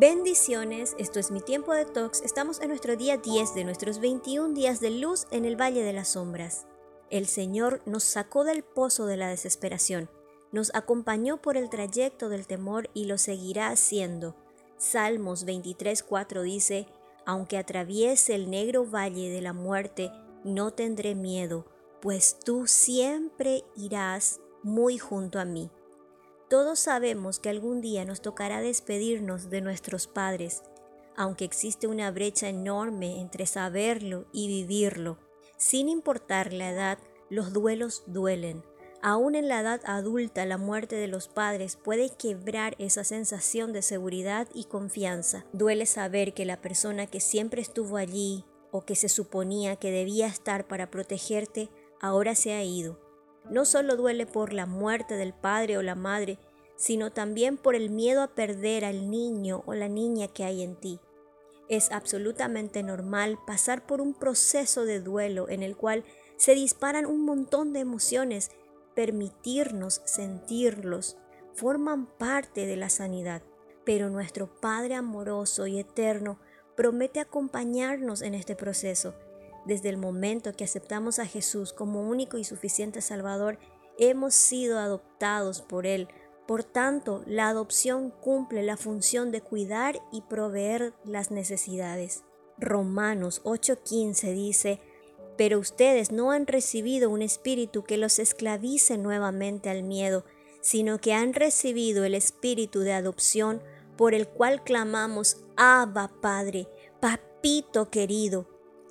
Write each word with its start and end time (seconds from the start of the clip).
Bendiciones, 0.00 0.96
esto 0.98 1.20
es 1.20 1.30
mi 1.30 1.42
tiempo 1.42 1.74
de 1.74 1.84
talks. 1.84 2.22
Estamos 2.22 2.62
en 2.62 2.68
nuestro 2.68 2.96
día 2.96 3.18
10 3.18 3.52
de 3.52 3.64
nuestros 3.64 4.00
21 4.00 4.54
días 4.54 4.80
de 4.80 4.88
luz 4.88 5.26
en 5.30 5.44
el 5.44 5.60
Valle 5.60 5.82
de 5.82 5.92
las 5.92 6.08
Sombras. 6.08 6.66
El 7.10 7.26
Señor 7.26 7.82
nos 7.84 8.02
sacó 8.02 8.44
del 8.44 8.62
pozo 8.62 9.04
de 9.04 9.18
la 9.18 9.28
desesperación, 9.28 10.08
nos 10.52 10.74
acompañó 10.74 11.42
por 11.42 11.58
el 11.58 11.68
trayecto 11.68 12.30
del 12.30 12.46
temor 12.46 12.88
y 12.94 13.04
lo 13.04 13.18
seguirá 13.18 13.68
haciendo. 13.68 14.34
Salmos 14.78 15.44
23:4 15.44 16.40
dice, 16.44 16.86
Aunque 17.26 17.58
atraviese 17.58 18.34
el 18.34 18.48
negro 18.48 18.86
valle 18.86 19.28
de 19.28 19.42
la 19.42 19.52
muerte, 19.52 20.10
no 20.44 20.70
tendré 20.70 21.14
miedo, 21.14 21.66
pues 22.00 22.38
tú 22.38 22.66
siempre 22.66 23.64
irás 23.76 24.40
muy 24.62 24.96
junto 24.96 25.38
a 25.38 25.44
mí. 25.44 25.70
Todos 26.50 26.80
sabemos 26.80 27.38
que 27.38 27.48
algún 27.48 27.80
día 27.80 28.04
nos 28.04 28.22
tocará 28.22 28.60
despedirnos 28.60 29.50
de 29.50 29.60
nuestros 29.60 30.08
padres, 30.08 30.64
aunque 31.16 31.44
existe 31.44 31.86
una 31.86 32.10
brecha 32.10 32.48
enorme 32.48 33.20
entre 33.20 33.46
saberlo 33.46 34.26
y 34.32 34.48
vivirlo. 34.48 35.16
Sin 35.56 35.88
importar 35.88 36.52
la 36.52 36.70
edad, 36.70 36.98
los 37.28 37.52
duelos 37.52 38.02
duelen. 38.08 38.64
Aún 39.00 39.36
en 39.36 39.46
la 39.46 39.60
edad 39.60 39.80
adulta, 39.84 40.44
la 40.44 40.58
muerte 40.58 40.96
de 40.96 41.06
los 41.06 41.28
padres 41.28 41.76
puede 41.76 42.10
quebrar 42.10 42.74
esa 42.80 43.04
sensación 43.04 43.72
de 43.72 43.82
seguridad 43.82 44.48
y 44.52 44.64
confianza. 44.64 45.46
Duele 45.52 45.86
saber 45.86 46.34
que 46.34 46.46
la 46.46 46.60
persona 46.60 47.06
que 47.06 47.20
siempre 47.20 47.62
estuvo 47.62 47.96
allí 47.96 48.44
o 48.72 48.84
que 48.84 48.96
se 48.96 49.08
suponía 49.08 49.76
que 49.76 49.92
debía 49.92 50.26
estar 50.26 50.66
para 50.66 50.90
protegerte, 50.90 51.70
ahora 52.00 52.34
se 52.34 52.54
ha 52.54 52.64
ido 52.64 52.98
no 53.48 53.64
solo 53.64 53.96
duele 53.96 54.26
por 54.26 54.52
la 54.52 54.66
muerte 54.66 55.16
del 55.16 55.32
padre 55.32 55.78
o 55.78 55.82
la 55.82 55.94
madre, 55.94 56.38
sino 56.76 57.10
también 57.12 57.56
por 57.56 57.74
el 57.74 57.90
miedo 57.90 58.22
a 58.22 58.34
perder 58.34 58.84
al 58.84 59.10
niño 59.10 59.62
o 59.66 59.74
la 59.74 59.88
niña 59.88 60.28
que 60.28 60.44
hay 60.44 60.62
en 60.62 60.76
ti. 60.76 61.00
Es 61.68 61.92
absolutamente 61.92 62.82
normal 62.82 63.38
pasar 63.46 63.86
por 63.86 64.00
un 64.00 64.14
proceso 64.14 64.84
de 64.84 65.00
duelo 65.00 65.48
en 65.48 65.62
el 65.62 65.76
cual 65.76 66.04
se 66.36 66.54
disparan 66.54 67.06
un 67.06 67.24
montón 67.24 67.72
de 67.72 67.80
emociones. 67.80 68.50
Permitirnos 68.94 70.02
sentirlos 70.04 71.16
forman 71.54 72.06
parte 72.06 72.66
de 72.66 72.76
la 72.76 72.88
sanidad, 72.88 73.42
pero 73.84 74.10
nuestro 74.10 74.48
Padre 74.60 74.94
amoroso 74.94 75.66
y 75.66 75.78
eterno 75.78 76.40
promete 76.76 77.20
acompañarnos 77.20 78.22
en 78.22 78.34
este 78.34 78.56
proceso 78.56 79.14
desde 79.64 79.88
el 79.88 79.96
momento 79.96 80.52
que 80.52 80.64
aceptamos 80.64 81.18
a 81.18 81.26
Jesús 81.26 81.72
como 81.72 82.08
único 82.08 82.38
y 82.38 82.44
suficiente 82.44 83.00
Salvador, 83.00 83.58
hemos 83.98 84.34
sido 84.34 84.78
adoptados 84.78 85.60
por 85.60 85.86
Él. 85.86 86.08
Por 86.46 86.64
tanto, 86.64 87.22
la 87.26 87.48
adopción 87.48 88.10
cumple 88.10 88.62
la 88.62 88.76
función 88.76 89.30
de 89.30 89.40
cuidar 89.40 90.00
y 90.10 90.22
proveer 90.22 90.94
las 91.04 91.30
necesidades. 91.30 92.24
Romanos 92.58 93.40
8:15 93.44 94.32
dice, 94.34 94.80
pero 95.40 95.58
ustedes 95.58 96.12
no 96.12 96.32
han 96.32 96.46
recibido 96.46 97.08
un 97.08 97.22
espíritu 97.22 97.82
que 97.82 97.96
los 97.96 98.18
esclavice 98.18 98.98
nuevamente 98.98 99.70
al 99.70 99.82
miedo, 99.82 100.26
sino 100.60 100.98
que 100.98 101.14
han 101.14 101.32
recibido 101.32 102.04
el 102.04 102.14
espíritu 102.14 102.80
de 102.80 102.92
adopción 102.92 103.62
por 103.96 104.12
el 104.12 104.28
cual 104.28 104.62
clamamos, 104.62 105.38
Abba 105.56 106.10
Padre, 106.20 106.68
papito 107.00 107.90
querido. 107.90 108.49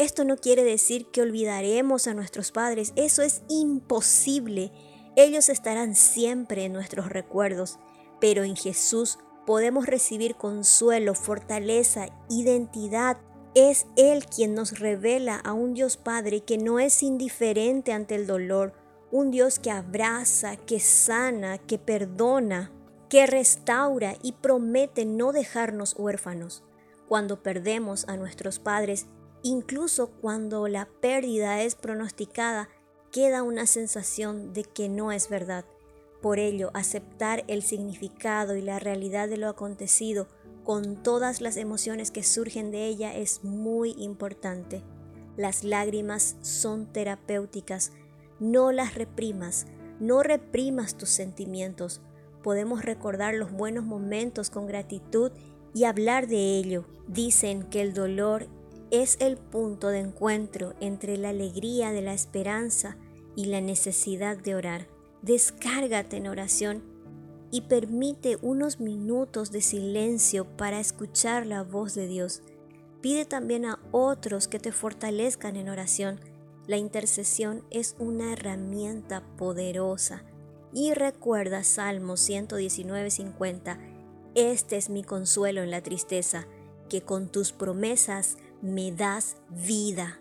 Esto 0.00 0.24
no 0.24 0.38
quiere 0.38 0.64
decir 0.64 1.10
que 1.10 1.20
olvidaremos 1.20 2.06
a 2.06 2.14
nuestros 2.14 2.52
padres, 2.52 2.94
eso 2.96 3.20
es 3.20 3.42
imposible. 3.50 4.72
Ellos 5.14 5.50
estarán 5.50 5.94
siempre 5.94 6.64
en 6.64 6.72
nuestros 6.72 7.10
recuerdos, 7.10 7.78
pero 8.18 8.42
en 8.42 8.56
Jesús 8.56 9.18
podemos 9.44 9.84
recibir 9.84 10.36
consuelo, 10.36 11.14
fortaleza, 11.14 12.06
identidad. 12.30 13.18
Es 13.54 13.88
Él 13.98 14.24
quien 14.24 14.54
nos 14.54 14.78
revela 14.78 15.36
a 15.36 15.52
un 15.52 15.74
Dios 15.74 15.98
Padre 15.98 16.44
que 16.44 16.56
no 16.56 16.78
es 16.78 17.02
indiferente 17.02 17.92
ante 17.92 18.14
el 18.14 18.26
dolor, 18.26 18.72
un 19.10 19.30
Dios 19.30 19.58
que 19.58 19.70
abraza, 19.70 20.56
que 20.56 20.80
sana, 20.80 21.58
que 21.58 21.78
perdona, 21.78 22.72
que 23.10 23.26
restaura 23.26 24.14
y 24.22 24.32
promete 24.32 25.04
no 25.04 25.32
dejarnos 25.32 25.94
huérfanos. 25.98 26.64
Cuando 27.06 27.42
perdemos 27.42 28.08
a 28.08 28.16
nuestros 28.16 28.60
padres, 28.60 29.06
Incluso 29.42 30.08
cuando 30.08 30.68
la 30.68 30.86
pérdida 31.00 31.62
es 31.62 31.74
pronosticada, 31.74 32.68
queda 33.10 33.42
una 33.42 33.66
sensación 33.66 34.52
de 34.52 34.64
que 34.64 34.88
no 34.88 35.12
es 35.12 35.28
verdad. 35.28 35.64
Por 36.20 36.38
ello, 36.38 36.70
aceptar 36.74 37.44
el 37.48 37.62
significado 37.62 38.54
y 38.54 38.62
la 38.62 38.78
realidad 38.78 39.28
de 39.28 39.38
lo 39.38 39.48
acontecido 39.48 40.28
con 40.64 41.02
todas 41.02 41.40
las 41.40 41.56
emociones 41.56 42.10
que 42.10 42.22
surgen 42.22 42.70
de 42.70 42.86
ella 42.86 43.16
es 43.16 43.42
muy 43.42 43.92
importante. 43.98 44.82
Las 45.38 45.64
lágrimas 45.64 46.36
son 46.42 46.92
terapéuticas, 46.92 47.92
no 48.38 48.72
las 48.72 48.94
reprimas, 48.94 49.66
no 50.00 50.22
reprimas 50.22 50.96
tus 50.96 51.08
sentimientos. 51.08 52.02
Podemos 52.42 52.84
recordar 52.84 53.34
los 53.34 53.50
buenos 53.52 53.84
momentos 53.84 54.50
con 54.50 54.66
gratitud 54.66 55.32
y 55.72 55.84
hablar 55.84 56.26
de 56.26 56.58
ello. 56.58 56.84
Dicen 57.08 57.62
que 57.64 57.80
el 57.80 57.94
dolor 57.94 58.46
es 58.90 59.16
el 59.20 59.36
punto 59.36 59.88
de 59.88 60.00
encuentro 60.00 60.74
entre 60.80 61.16
la 61.16 61.30
alegría 61.30 61.92
de 61.92 62.02
la 62.02 62.12
esperanza 62.12 62.96
y 63.36 63.46
la 63.46 63.60
necesidad 63.60 64.36
de 64.36 64.54
orar. 64.54 64.88
Descárgate 65.22 66.16
en 66.16 66.26
oración 66.26 66.82
y 67.52 67.62
permite 67.62 68.36
unos 68.42 68.80
minutos 68.80 69.50
de 69.52 69.60
silencio 69.60 70.44
para 70.56 70.80
escuchar 70.80 71.46
la 71.46 71.62
voz 71.62 71.94
de 71.94 72.06
Dios. 72.06 72.42
Pide 73.00 73.24
también 73.24 73.64
a 73.64 73.78
otros 73.92 74.48
que 74.48 74.58
te 74.58 74.72
fortalezcan 74.72 75.56
en 75.56 75.68
oración. 75.68 76.20
La 76.66 76.76
intercesión 76.76 77.64
es 77.70 77.96
una 77.98 78.32
herramienta 78.32 79.24
poderosa. 79.36 80.24
Y 80.72 80.94
recuerda 80.94 81.64
Salmo 81.64 82.16
119:50, 82.16 83.78
Este 84.34 84.76
es 84.76 84.90
mi 84.90 85.02
consuelo 85.02 85.62
en 85.62 85.70
la 85.70 85.82
tristeza, 85.82 86.46
que 86.88 87.02
con 87.02 87.28
tus 87.28 87.52
promesas 87.52 88.36
me 88.62 88.90
das 88.92 89.36
vida. 89.50 90.18